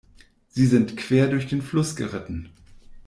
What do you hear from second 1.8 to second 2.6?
geritten.